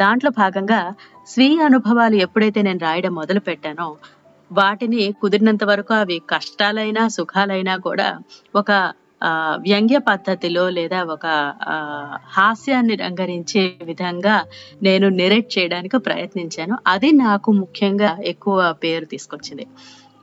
[0.02, 0.80] దాంట్లో భాగంగా
[1.28, 3.88] స్వీయ అనుభవాలు ఎప్పుడైతే నేను రాయడం మొదలు పెట్టానో
[4.50, 8.08] వాటిని కుదిరినంత వరకు అవి కష్టాలైనా, సుఖాలైనా కూడా
[8.54, 8.70] ఒక
[9.62, 11.26] వ్యంగ్య పద్ధతిలో లేదా ఒక
[12.28, 14.34] హాస్యాన్ని రంగరించే విధంగా
[14.82, 16.74] నేను నెరేట్ చేయడానికి ప్రయత్నించాను.
[16.86, 19.64] అది నాకు ముఖ్యంగా ఎక్కువ పేరు తీసుకొచ్చింది.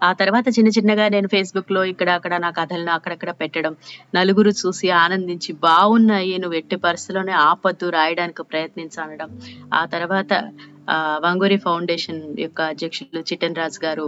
[0.02, 3.76] ఆ తర్వాత చిన్న చిన్నగా నేను ఫేస్బుక్లో ఇక్కడ, అక్కడ నా కథలను అక్కడక్కడ పెట్టడం,
[4.16, 9.30] నలుగురు చూసి ఆనందించి బాగున్నాయి నువ్వు ఎట్టి పరిస్థితిలోనే ఆపద్దు రాయడానికి ప్రయత్నించనడం.
[9.74, 10.34] ఆ తర్వాత
[11.24, 14.06] వాంగూరి ఫౌండేషన్ యొక్క అధ్యక్షులు చిటన్ రాజ్ గారు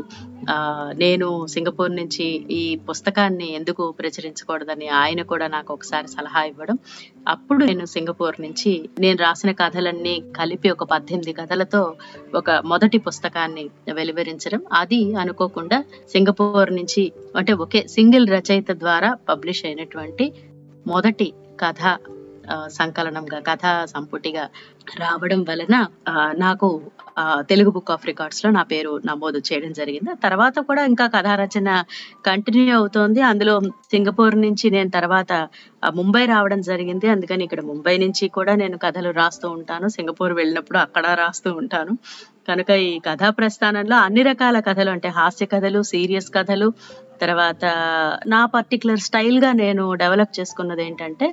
[1.03, 6.77] నేను సింగపూర్ నుంచి ఈ పుస్తకాన్ని ఎందుకు ప్రచురించకూడదని ఆయన కూడా నాకు ఒకసారి సలహా ఇవ్వడం.
[7.27, 11.81] అప్పుడు నేను సింగపూర్ నుంచి నేను రాసిన కథలన్నీ కలిపి ఒక 18 కథలతో
[12.35, 14.61] ఒక మొదటి పుస్తకాన్ని వెలువరించడం.
[14.73, 15.79] అది అనుకోకుండా
[16.13, 20.27] సింగపూర్ నుంచి అంటే ఒకే సింగిల్ రచయిత ద్వారా పబ్లిష్ అయినటువంటి
[20.85, 21.29] మొదటి
[21.61, 21.83] కథ
[22.77, 24.43] సంకలనంగా కథా సంపుటిగా
[25.01, 25.75] రావడం వలన
[26.45, 26.67] నాకు
[27.49, 30.11] తెలుగు బుక్ ఆఫ్ రికార్డ్స్లో నా పేరు నమోదు చేయడం జరిగింది.
[30.25, 31.69] తర్వాత కూడా ఇంకా కథా రచన
[32.25, 33.21] కంటిన్యూ అవుతోంది.
[33.21, 33.53] అందులో
[33.93, 35.31] సింగపూర్ నుంచి నేను తర్వాత
[35.99, 37.07] ముంబై రావడం జరిగింది.
[37.15, 39.87] అందుకని ఇక్కడ ముంబై నుంచి కూడా నేను కథలు రాస్తూ ఉంటాను.
[39.89, 41.93] సింగపూర్ వెళ్ళినప్పుడు అక్కడ రాస్తూ ఉంటాను.
[42.49, 46.67] కనుక ఈ కథా ప్రస్థానంలో అన్ని రకాల కథలు అంటే హాస్య కథలు సీరియస్ కథలు
[47.21, 47.65] తర్వాత
[48.27, 51.27] నా పర్టికులర్ స్టైల్గా నేను డెవలప్ చేసుకున్నది ఏంటంటే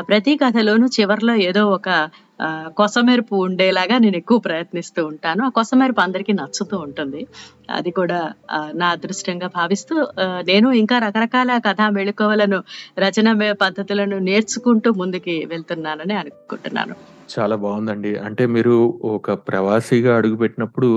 [0.00, 1.88] ప్రతి కథలోనూ చివర్లో ఏదో ఒక
[2.76, 7.26] కొసమెరుపు ఉండేలాగా నేను ఎక్కువ ప్రయత్నిస్తూ ఉంటాను ఆ కొసమెరుపు అందరికీ నచ్చుతూ ఉంటుంది
[7.70, 8.32] అది కూడా
[8.74, 12.60] నా అదృష్టంగా భావిస్తూ నేను ఇంకా రకరకాల కథా మెళుకువలను
[12.98, 16.96] రచన పద్ధతులను నేర్చుకుంటూ ముందుకి వెళ్తున్నానని అనుకుంటున్నాను
[17.38, 18.16] చాలా బాగుందండి.
[18.16, 20.88] అంటే మీరు ఒక ప్రవాసిగా అడుగుపెట్టినప్పుడు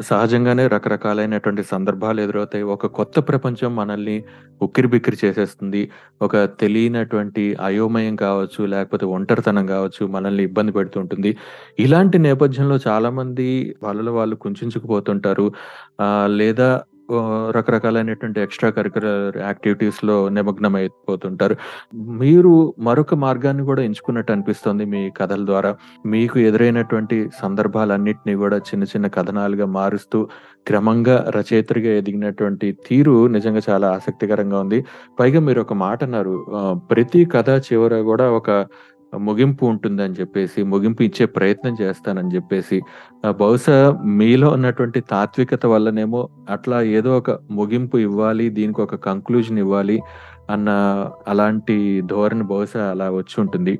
[0.00, 2.64] సహజంగానే రకరకాలైనటువంటి సందర్భాలు ఎదురవుతాయి.
[2.64, 4.24] ఒక కొత్త ప్రపంచం మనల్ని
[4.62, 5.90] ఉక్కిరిబిక్కిరి చేసేస్తుంది.
[6.22, 11.30] ఒక తెలియనటువంటి అయోమయం కావచ్చు, లేకపోతే ఒంటరితనం కావచ్చు, మనల్ని ఇబ్బంది పెడుతుంటుంది
[11.78, 13.48] ఇలాంటి నేపథ్యంలో చాలామంది
[13.82, 15.46] వాళ్ళలో వాళ్ళు కుంచించుకుపోతుంటారు.
[16.34, 16.68] లేదా
[17.56, 20.14] రకరకాలైనటువంటి ఎక్స్‌ట్రా కరిక్యులర్ యాక్టివిటీస్‌లో
[20.80, 21.54] అయిపోతుంటారు
[22.20, 25.72] మీరు మరొక మార్గాన్ని కూడా ఎంచుకున్నట్టు అనిపిస్తుంది మీ కథల ద్వారా.
[26.06, 30.20] మీకు ఎదురైనటువంటి సందర్భాలన్నింటినీ కూడా చిన్న చిన్న కథనాలుగా మారుస్తూ
[30.66, 34.80] క్రమంగా రచయిత్రిగా ఎదిగినటువంటి తీరు నిజంగా చాలా ఆసక్తికరంగా ఉంది.
[35.18, 36.36] పైగా మీరు ఒక మాట అన్నారు.
[36.90, 38.50] ప్రతి కథ చివర కూడా ఒక
[39.18, 42.78] ముగింపు ఉంటుందని చెప్పేసి, ముగింపు ఇచ్చే ప్రయత్నం చేస్తానని చెప్పేసి.
[43.24, 49.98] బహుశా మీలో ఉన్నటువంటి తాత్వికత వల్లనేమో అట్లా ఏదో ఒక ముగింపు ఇవ్వాలి, దీనికి ఒక కంక్లూజన్ ఇవ్వాలి
[50.50, 50.70] అన్న
[51.28, 53.78] అలాంటి ధోరణి బహుశా అలా వచ్చి ఉంటుంది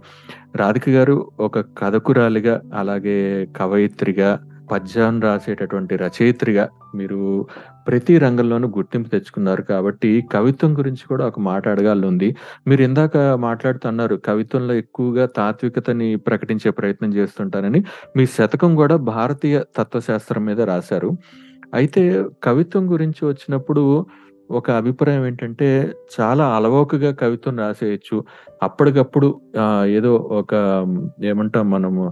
[0.57, 4.31] రాధిక గారు ఒక కథకురాలిగా, అలాగే కవయిత్రిగా,
[4.73, 7.47] పద్యాన్ని రాసేటటువంటి రచయిత్రిగా మీరు
[7.89, 12.29] ప్రతి రంగంలోనూ గుర్తింపు తెచ్చుకున్నారు కాబట్టి, కవిత్వం గురించి కూడా ఒక మాట అడగాలనుంది.
[12.67, 17.85] మీరు ఇందాక మాట్లాడుతున్నారు కవిత్వంలో ఎక్కువగా తాత్వికతని ప్రకటించే ప్రయత్నం చేస్తుంటారని
[18.17, 21.11] మీ శతకం కూడా భారతీయ తత్వశాస్త్రం మీద రాశారు.
[21.75, 23.83] అయితే కవిత్వం గురించి వచ్చినప్పుడు
[24.51, 25.69] ఒక అభిప్రాయం ఏంటంటే,
[26.17, 28.17] చాలా అలవోకగా కవిత్వం రాసేయొచ్చు.
[28.63, 29.29] అప్పటికప్పుడు
[29.87, 30.53] ఏదో ఒక
[31.25, 32.03] ఏమంటాం మనము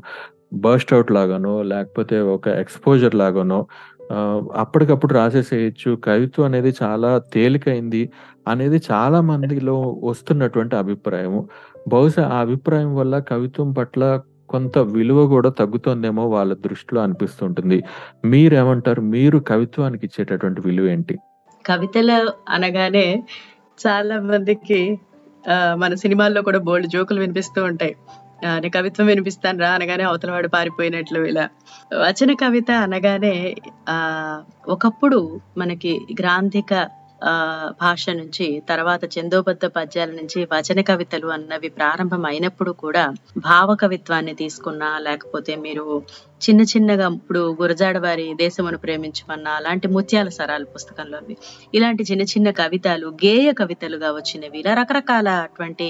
[0.52, 3.66] బర్స్ట్ అవుట్ లాగానో, లేకపోతే ఒక ఎక్స్‌పోజర్ లాగానో
[4.54, 5.96] అప్పటికప్పుడు రాసేసేయొచ్చు.
[6.04, 8.02] కవిత్వం అనేది చాలా తేలికైంది
[8.48, 11.40] అనేది చాలా మందిలో వస్తున్నటువంటి అభిప్రాయము.
[11.88, 14.02] బహుశా ఆ అభిప్రాయం వల్ల కవిత్వం పట్ల
[14.48, 17.78] కొంత విలువ కూడా తగ్గుతోందేమో వాళ్ళ దృష్టిలో అనిపిస్తుంటుంది.
[18.24, 19.00] మీరేమంటారు?
[19.00, 21.14] మీరు కవిత్వానికి ఇచ్చేటటువంటి విలువ ఏంటి
[21.64, 23.06] కవితలు అనగానే
[23.86, 24.98] చాలా మందికి
[25.74, 27.94] మన సినిమాల్లో కూడా బోలెడు జోకులు వినిపిస్తూ ఉంటాయి.
[28.42, 31.44] ఆహ్, కవిత్వం వినిపిస్తాను రా అనగానే అవతల వాడు పారిపోయినట్లు ఇలా.
[32.02, 33.36] వచన కవిత అనగానే
[33.88, 33.98] ఆ
[34.74, 35.20] ఒకప్పుడు
[35.58, 36.72] మనకి గ్రాంధిక
[37.80, 43.04] భాష నుంచి తర్వాత చందోబద్ధ పద్యాల నుంచి వచన కవితలు అన్నవి ప్రారంభం అయినప్పుడు కూడా
[43.44, 45.84] భావ కవిత్వాన్ని తీసుకున్నా లేకపోతే మీరు
[46.42, 51.36] చిన్న చిన్నగా ఇప్పుడు గురజాడ వారి దేశమును ప్రేమించమన్నా అలాంటి ముత్యాల సరాలు పుస్తకంలోవి
[51.74, 55.88] ఇలాంటి చిన్న చిన్న కవితలు గేయ కవితలుగా వచ్చినవి ఇలా రకరకాల అటువంటి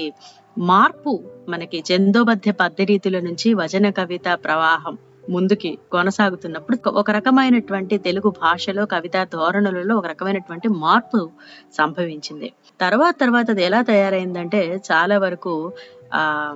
[0.57, 4.97] మార్పు మనకి చందోబద్ధ పద్ధరీతుల నుంచి వచన కవిత ప్రవాహం
[5.29, 11.31] ముందుకి కొనసాగుతున్నప్పుడు ఒక రకమైనటువంటి తెలుగు భాషలో కవితా ధోరణులలో ఒక రకమైనటువంటి మార్పు
[11.77, 12.53] సంభవించింది.
[12.81, 15.71] తర్వాత తర్వాత అది ఎలా తయారైందంటే చాలా వరకు
[16.13, 16.55] ఆ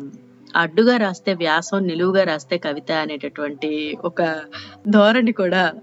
[0.56, 4.44] అడ్డుగా రాస్తే వ్యాసం నిలువుగా రాస్తే కవిత అనేటటువంటి ఒక
[4.88, 5.74] ధోరణి కూడా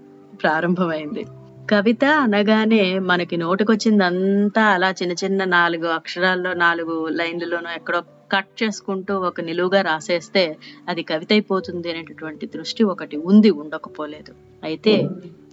[0.43, 1.25] ప్రారంభమైంది.
[1.69, 7.99] కవిత అనగానే మనకి నోటికొచ్చిందంతా అలా చిన్న చిన్న నాలుగు అక్షరాల్లో నాలుగు లైన్లలోనూ ఎక్కడో
[8.31, 10.43] కట్ చేసుకుంటూ ఒక నిలువుగా రాసేస్తే
[10.87, 14.31] అది కవిత అయిపోతుంది అనేటటువంటి దృష్టి ఒకటి ఉంది ఉండకపోలేదు.
[14.63, 14.93] అయితే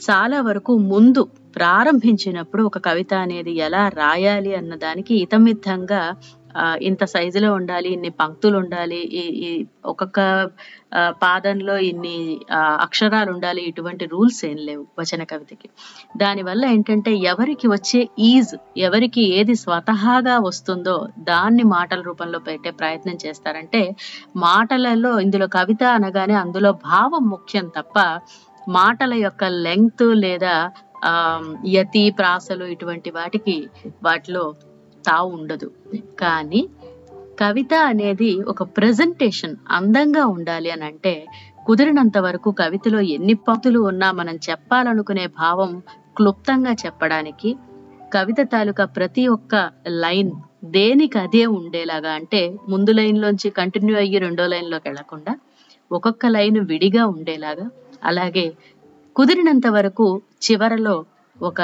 [0.09, 1.23] చాలా వరకు ముందు
[1.57, 6.03] ప్రారంభించినప్పుడు ఒక కవిత అనేది ఎలా రాయాలి అన్న దానికి ఇతమిద్ధంగా
[6.83, 9.01] ఇంత సైజులో ఉండాలి ఇన్ని పంక్తులు ఉండాలి
[9.43, 9.51] ఈ
[9.85, 10.21] ఒక్కొక్క
[11.23, 12.17] పాదంలో ఇన్ని
[12.81, 15.69] అక్షరాలు ఉండాలి ఇటువంటి రూల్స్ ఏం లేవు వచన కవితకి.
[16.17, 20.97] దానివల్ల ఏంటంటే ఎవరికి వచ్చే ఈజ్ ఎవరికి ఏది స్వతహాగా వస్తుందో
[21.29, 23.83] దాన్ని మాటల రూపంలో పెట్టే ప్రయత్నం చేస్తారంటే
[24.47, 27.99] మాటలలో ఇందులో కవిత అనగానే అందులో భావం ముఖ్యం తప్ప
[28.71, 30.55] మాటల యొక్క లెంగ్త్ లేదా
[31.05, 31.13] ఆ,
[31.69, 33.55] యతి ప్రాసలు ఇటువంటి వాటికి
[34.03, 34.43] వాటిలో
[35.07, 35.69] తావు ఉండదు.
[36.21, 36.63] కానీ
[37.39, 41.15] కవిత అనేది ఒక ప్రెజెంటేషన్ అందంగా ఉండాలి అని అంటే
[41.67, 45.71] కుదిరినంత వరకు కవితలో ఎన్ని పంక్తులు ఉన్నా మనం చెప్పాలనుకునే భావం
[46.17, 47.51] క్లుప్తంగా చెప్పడానికి
[48.13, 49.55] కవిత తాలూకా ప్రతి ఒక్క
[50.05, 50.33] లైన్
[50.71, 55.33] దేనికి అదే ఉండేలాగా అంటే ముందు లైన్లోంచి కంటిన్యూ అయ్యి రెండో లైన్లోకి వెళ్ళకుండా
[55.91, 57.67] ఒక్కొక్క లైన్ విడిగా ఉండేలాగా
[58.05, 58.47] అలాగే
[59.17, 60.07] కుదిరినంత వరకు
[60.43, 60.97] చివరలో
[61.39, 61.61] ఒక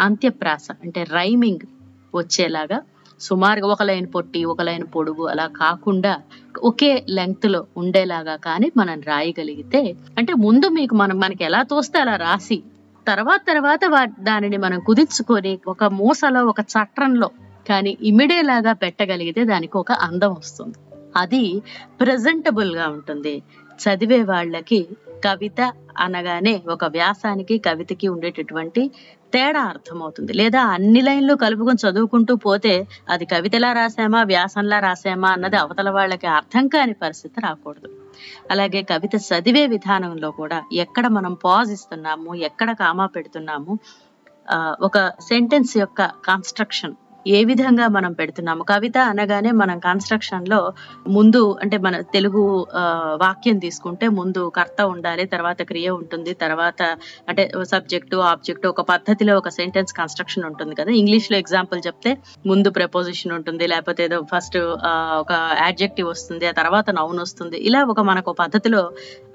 [0.00, 1.64] అంత్యప్రాస అంటే రైమింగ్
[2.14, 2.80] వచ్చేలాగా
[3.20, 6.20] సుమారుగా ఒక లైన్ పొట్టి ఒక లైన్ పొడుగు అలా కాకుండా
[6.62, 12.62] ఒకే లెంగ్త్లో ఉండేలాగా కానీ మనం రాయగలిగితే అంటే ముందు మీకు మనం మనకి ఎలా తోస్తే అలా రాసి
[13.08, 13.80] తర్వాత తర్వాత
[14.20, 17.30] దానిని మనం కుదించుకొని ఒక మూసలో ఒక చట్రంలో
[17.68, 20.74] కానీ ఇమిడేలాగా పెట్టగలిగితే దానికి ఒక అందం వస్తుంది.
[21.16, 21.62] అది
[22.00, 23.42] ప్రజెంటబుల్గా ఉంటుంది.
[23.82, 24.86] చదివే వాళ్ళకి
[25.24, 28.90] కవిత అనగానే ఒక వ్యాసానికి కవితకి ఉండేటటువంటి
[29.34, 30.32] తేడా అర్థమవుతుంది.
[30.40, 32.74] లేదా అన్ని లైన్లు కలుపుకొని చదువుకుంటూ పోతే
[33.08, 37.90] అది కవితలా రాసామా వ్యాసంలా రాసామా అన్నది అవతల వాళ్ళకి అర్థం కాని పరిస్థితి రాకూడదు.
[38.50, 43.74] అలాగే కవిత చదివే విధానంలో కూడా ఎక్కడ మనం పాజ్ ఇస్తున్నాము ఎక్కడ కామా పెడుతున్నాము
[44.82, 46.94] ఒక సెంటెన్స్ యొక్క కన్స్ట్రక్షన్
[47.26, 48.62] ఏ విధంగా మనం పెడుతున్నాము?
[48.62, 50.72] కవిత అనగానే మనం కన్స్ట్రక్షన్లో
[51.08, 52.42] ముందు అంటే మన తెలుగు
[53.22, 56.82] వాక్యం తీసుకుంటే ముందు కర్త ఉండాలి తర్వాత క్రియ ఉంటుంది తర్వాత
[57.28, 60.90] అంటే సబ్జెక్టు ఆబ్జెక్టు ఒక పద్ధతిలో ఒక సెంటెన్స్ కన్స్ట్రక్షన్ ఉంటుంది కదా.
[60.90, 64.58] ఇంగ్లీష్లో ఎగ్జాంపుల్ చెప్తే ముందు ప్రపోజిషన్ ఉంటుంది లేకపోతే ఏదో ఫస్ట్
[65.22, 65.32] ఒక
[65.62, 67.58] యాడ్జెక్టివ్ వస్తుంది ఆ తర్వాత నౌన్ వస్తుంది.
[67.58, 68.90] ఇలా ఒక మనకు ఒక పద్ధతిలో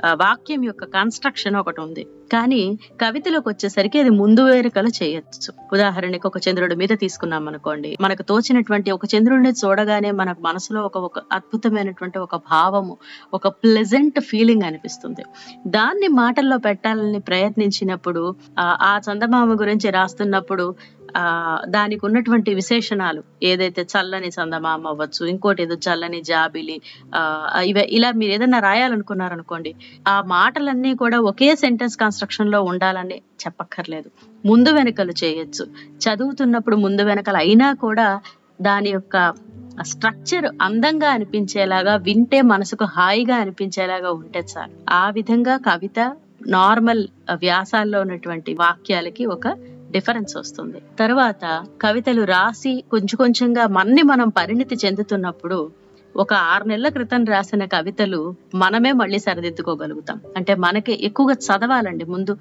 [0.06, 2.08] వాక్యం యొక్క కన్స్ట్రక్షన్ ఒకటి ఉంది.
[2.34, 5.54] కానీ కవితలోకి వచ్చేసరికి అది ముందు వేరుకలు చేయొచ్చు.
[5.74, 11.20] ఉదాహరణకి ఒక చంద్రుడి మీద తీసుకున్నాం అనుకోండి మనకు తోచినటువంటి ఒక చంద్రుడిని చూడగానే మన మనసులో ఒక ఒక
[11.32, 12.98] అద్భుతమైనటువంటి ఒక భావము
[13.34, 15.24] ఒక ప్లెజెంట్ ఫీలింగ్ అనిపిస్తుంది.
[15.68, 20.76] దాన్ని మాటల్లో పెట్టాలని ప్రయత్నించినప్పుడు ఆ ఆ చందమామ గురించి రాస్తున్నప్పుడు
[21.18, 26.82] ఆ దానికి ఉన్నటువంటి విశేషణాలు ఏదైతే చల్లని చందమామ అవ్వచ్చు ఇంకోటి ఏదో చల్లని జాబిలి
[27.16, 29.76] ఆ ఇవ ఇలా మీరు ఏదైనా రాయాలనుకున్నారనుకోండి
[30.08, 34.12] ఆ మాటలన్నీ కూడా ఒకే సెంటెన్స్ కన్స్ట్రక్షన్లో ఉండాలని చెప్పక్కర్లేదు.
[34.46, 35.66] ముందు వెనకలు చేయొచ్చు.
[35.98, 38.22] చదువుతున్నప్పుడు ముందు వెనకలు అయినా కూడా
[38.62, 39.34] దాని యొక్క
[39.82, 44.72] స్ట్రక్చర్ అందంగా అనిపించేలాగా వింటే మనసుకు హాయిగా అనిపించేలాగా ఉంటే చాలు.
[44.90, 46.16] ఆ విధంగా కవిత
[46.48, 49.48] నార్మల్ వ్యాసాల్లో ఉన్నటువంటి వాక్యాలకి ఒక
[49.92, 50.82] డిఫరెన్స్ వస్తుంది.
[51.00, 55.72] తర్వాత కవితలు రాసి కొంచెం కొంచెంగా మన్ని మనం పరిణితి చెందుతున్నప్పుడు
[56.16, 60.22] ఒక ఆరు నెలల క్రితం రాసిన కవితలు మనమే మళ్ళీ సరిదిద్దుకోగలుగుతాం.
[60.38, 62.06] అంటే మనకి ఎక్కువగా చదవాలండి.
[62.06, 62.38] ముందు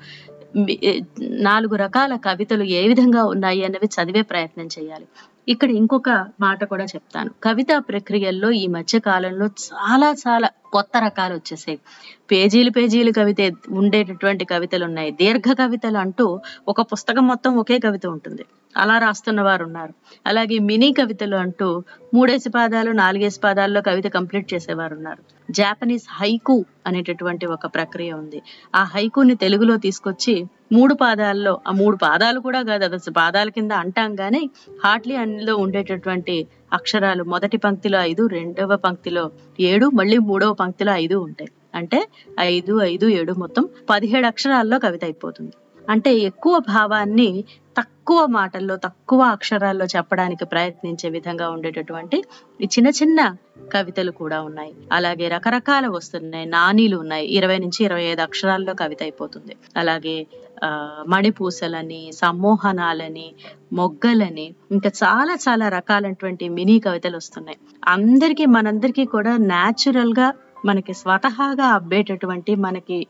[1.20, 5.04] నాలుగు రకాల కవితలు ఏ విధంగా ఉన్నాయి అన్నవి చదివే ప్రయత్నం చేయాలి.
[5.48, 7.30] ఇక్కడ ఇంకొక మాట కూడా చెప్తాను.
[7.42, 11.78] కవితా ప్రక్రియల్లో ఈ మధ్య కాలంలో చాలా చాలా కొత్త రకాలు వచ్చేసాయి.
[12.30, 15.10] పేజీలు పేజీలు కవిత ఉండేటటువంటి కవితలు ఉన్నాయి.
[15.10, 18.44] దీర్ఘ కవితలు అంటూ ఒక పుస్తకం మొత్తం ఒకే కవిత ఉంటుంది.
[18.76, 19.94] అలా రాస్తున్న వారు ఉన్నారు.
[20.26, 21.82] అలాగే మినీ కవితలు అంటూ
[22.14, 25.52] మూడేసి పాదాలు నాలుగేసి పాదాల్లో కవిత కంప్లీట్ చేసేవారు ఉన్నారు.
[25.52, 28.42] జాపనీస్ హైకు అనేటటువంటి ఒక ప్రక్రియ ఉంది.
[28.74, 33.72] ఆ హైకుని తెలుగులో తీసుకొచ్చి మూడు పాదాల్లో ఆ మూడు పాదాలు కూడా కాదు అది అసలు పాదాల కింద
[33.72, 34.50] అంటాం కానీ
[34.84, 41.50] హార్ట్లీ అందులో ఉండేటటువంటి అక్షరాలు మొదటి పంక్తిలో ఐదు రెండవ పంక్తిలో ఏడు మళ్ళీ మూడవ పంక్తిలో ఐదు ఉంటాయి.
[41.74, 42.08] అంటే
[42.40, 45.54] ఐదు ఐదు ఏడు మొత్తం పదిహేడు అక్షరాల్లో కవిత అయిపోతుంది.
[45.90, 47.44] అంటే ఎక్కువ భావాన్ని
[47.78, 52.24] తక్కువ మాటల్లో తక్కువ అక్షరాల్లో చెప్పడానికి ప్రయత్నించే విధంగా ఉండేటటువంటి
[52.64, 53.34] చిన్న చిన్న
[53.72, 54.72] కవితలు కూడా ఉన్నాయి.
[54.92, 57.26] అలాగే రకరకాల వస్తున్నాయి నానీలు ఉన్నాయి.
[57.26, 59.56] ఇరవై నుంచి ఇరవై ఐదు అక్షరాల్లో కవిత అయిపోతుంది.
[59.76, 60.26] అలాగే
[61.08, 63.34] మణిపూసలని సమ్మోహనాలని
[63.72, 67.58] మొగ్గలని ఇంకా చాలా చాలా రకాలైనటువంటి మినీ కవితలు వస్తున్నాయి.
[67.88, 70.32] అందరికీ మనందరికీ కూడా న్యాచురల్గా
[70.64, 73.06] మనకి స్వతహాగా అబ్బేటటువంటి మనకి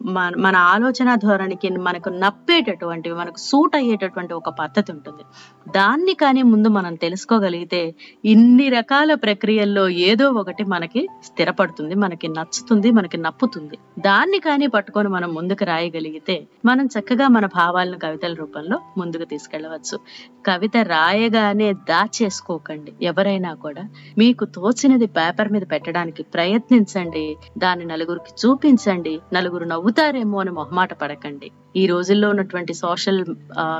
[0.00, 5.22] మన మన ఆలోచన ధోరణికి మనకు నప్పేటటువంటివి మనకు సూట్ అయ్యేటటువంటి ఒక పద్ధతి ఉంటుంది.
[5.68, 7.80] దాన్ని కానీ ముందు మనం తెలుసుకోగలిగితే
[8.24, 13.78] ఇన్ని రకాల ప్రక్రియల్లో ఏదో ఒకటి మనకి స్థిరపడుతుంది మనకి నచ్చుతుంది మనకి నప్పుతుంది.
[13.98, 19.98] దాన్ని కానీ పట్టుకొని మనం ముందుకు రాయగలిగితే మనం చక్కగా మన భావాలను కవితల రూపంలో ముందుకు తీసుకెళ్ళవచ్చు.
[20.46, 23.84] కవిత రాయగానే దాచేసుకోకండి ఎవరైనా కూడా.
[24.18, 27.26] మీకు తోచినది పేపర్ మీద పెట్టడానికి ప్రయత్నించండి
[27.58, 31.48] దాన్ని నలుగురికి చూపించండి నలుగురు నవ్వు నవ్వుతారేమో అని మొహమాట పడకండి.
[31.76, 33.18] ఈ రోజుల్లో ఉన్నటువంటి సోషల్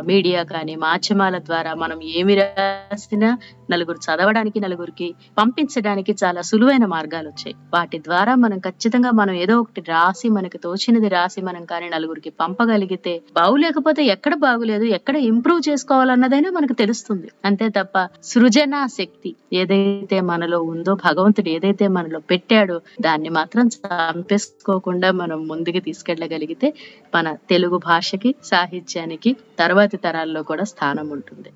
[0.09, 3.28] మీడియా కానీ మాధ్యమాల ద్వారా మనం ఏమి రాసినా
[3.72, 7.54] నలుగురు చదవడానికి నలుగురికి పంపించడానికి చాలా సులువైన మార్గాలు వచ్చాయి.
[7.74, 13.14] వాటి ద్వారా మనం ఖచ్చితంగా మనం ఏదో ఒకటి రాసి మనకి తోచినది రాసి మనం కానీ నలుగురికి పంపగలిగితే
[13.38, 17.28] బాగులేకపోతే ఎక్కడ బాగులేదు ఎక్కడ ఇంప్రూవ్ చేసుకోవాలన్నదైనా మనకు తెలుస్తుంది.
[17.44, 17.96] అంతే తప్ప
[18.32, 26.68] సృజనా శక్తి ఏదైతే మనలో ఉందో భగవంతుడు ఏదైతే మనలో పెట్టాడో దాన్ని మాత్రం చంపేసుకోకుండా మనం ముందుకు తీసుకెళ్ళగలిగితే
[27.14, 31.51] మన తెలుగు భాషకి సాహిత్యానికి తర్వాతి తరాల్లో కూడా స్థానం ఉంటుంది.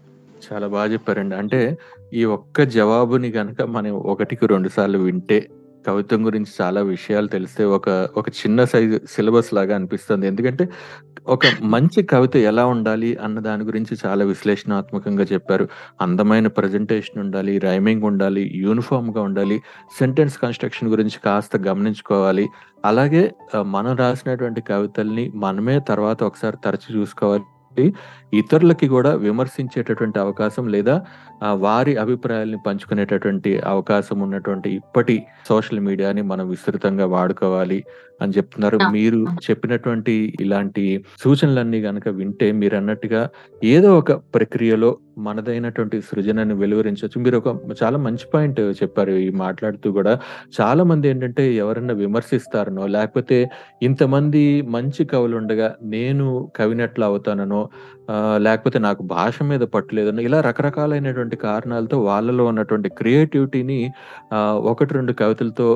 [0.47, 1.35] చాలా బాగా చెప్పారండి.
[1.35, 1.61] అంటే
[2.13, 5.39] ఈ ఒక్క జవాబుని గనక మనం ఒకటికి రెండు సార్లు వింటే
[5.87, 10.27] కవిత్వం గురించి చాలా విషయాలు తెలిస్తే ఒక ఒక చిన్న సైజు సిలబస్ లాగా అనిపిస్తుంది.
[10.27, 10.69] ఎందుకంటే
[11.27, 15.69] ఒక మంచి కవిత ఎలా ఉండాలి అన్న దాని గురించి చాలా విశ్లేషణాత్మకంగా చెప్పారు.
[16.01, 19.59] అందమైన ప్రజెంటేషన్ ఉండాలి రైమింగ్ ఉండాలి యూనిఫామ్గా ఉండాలి
[19.99, 22.49] సెంటెన్స్ కన్స్ట్రక్షన్ గురించి కాస్త గమనించుకోవాలి.
[22.85, 23.35] అలాగే
[23.67, 27.45] మనం రాసినటువంటి కవితల్ని మనమే తర్వాత ఒకసారి తరచు చూసుకోవాలి.
[28.35, 31.03] ఇతరులకి కూడా విమర్శించేటటువంటి అవకాశం లేదా
[31.53, 37.85] వారి అభిప్రాయాల్ని పంచుకునేటటువంటి అవకాశం ఉన్నటువంటి ఇప్పటి సోషల్ మీడియాని మనం విస్తృతంగా వాడుకోవాలి
[38.23, 38.79] అని చెప్తున్నారు.
[38.93, 39.27] మీరు.
[39.51, 43.29] చెప్పినటువంటి ఇలాంటి సూచనలన్నీ గనక వింటే మీరు అన్నట్టుగా
[43.65, 47.49] ఏదో ఒక ప్రక్రియలో మనదైనటువంటి సృజనని వెలువరించవచ్చు మీరు ఒక
[47.83, 49.13] చాలా మంచి పాయింట్ చెప్పారు.
[49.13, 50.21] ఈ మాట్లాడుతూ కూడా
[50.61, 53.51] చాలా మంది ఏంటంటే ఎవరన్నా విమర్శిస్తారనో లేకపోతే
[53.83, 57.69] ఇంతమంది మంచి కవులు ఉండగా నేను కవినట్లు అవుతాననో
[58.39, 63.79] లేకపోతే నాకు భాష మీద పట్టులేదనో ఇలా రకరకాలైనటువంటి కారణాలతో వాళ్ళలో ఉన్నటువంటి క్రియేటివిటీని
[64.71, 65.67] ఒకటి రెండు కవితలతో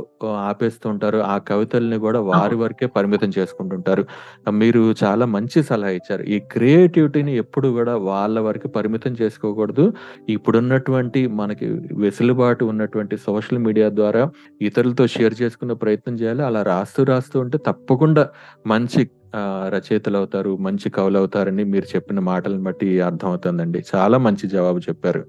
[0.49, 1.19] ఆపేస్తూ ఉంటారు.
[1.19, 4.05] ఆ కవితల్ని కూడా వారి వరకే పరిమితం చేసుకుంటుంటారు.
[4.51, 6.23] మీరు చాలా మంచి సలహా ఇచ్చారు.
[6.23, 9.87] ఈ క్రియేటివిటీని ఎప్పుడు కూడా వాళ్ళ వరకు పరిమితం చేసుకోకూడదు.
[10.29, 14.25] ఇప్పుడున్నటువంటి మనకి వెసులుబాటు ఉన్నటువంటి సోషల్ మీడియా ద్వారా
[14.63, 16.43] ఇతరులతో షేర్ చేసుకునే ప్రయత్నం చేయాలి.
[16.45, 18.25] అలా రాస్తూ రాస్తూ ఉంటే తప్పకుండా
[18.67, 19.03] మంచి
[19.37, 23.83] రచయితలు అవుతారు మంచి కవులు అవుతారని మీరు చెప్పిన మాటలను బట్టి అర్థమవుతుందండి.
[23.95, 25.27] చాలా మంచి జవాబు చెప్పారు.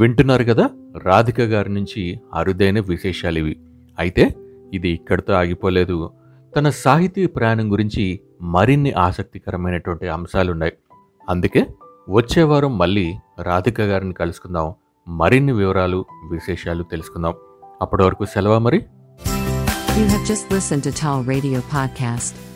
[0.00, 0.70] వింటున్నారు కదా?
[1.04, 3.58] రాధిక గారి నుంచి అరుదైన విశేషాలు ఇవి.
[3.98, 4.34] అయితే
[4.74, 6.10] ఇది ఇక్కడితో ఆగిపోలేదు.
[6.56, 10.72] తన సాహితీ ప్రయాణం గురించి మరిన్ని ఆసక్తికరమైనటువంటి అంశాలున్నాయి.
[11.28, 11.66] అందుకే
[12.10, 14.74] వచ్చే వారం మళ్ళీ రాధిక గారిని కలుసుకుందాం.
[15.08, 17.34] మరిన్ని వివరాలు విశేషాలు తెలుసుకుందాం.
[17.82, 18.82] అప్పటి వరకు సెలవా మరి?
[19.98, 22.55] You have just listened to Tall Radio Podcast.